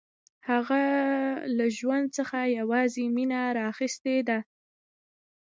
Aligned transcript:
هغه 0.49 0.83
له 1.57 1.65
ژوند 1.77 2.07
څخه 2.17 2.39
یوازې 2.59 3.03
مینه 3.15 3.41
راخیستې 3.59 4.17
ده 4.27 4.39